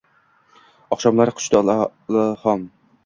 [0.95, 2.65] Oqshomlari quchdi ilhom